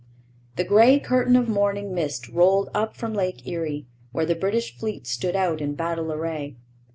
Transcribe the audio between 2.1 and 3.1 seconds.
rolled up